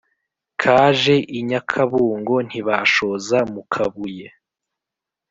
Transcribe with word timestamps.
kaje 0.61 1.15
i 1.37 1.39
nyakabungo 1.49 2.35
ntibashoza 2.47 3.37
mu 3.53 3.61
kabuye. 3.73 4.27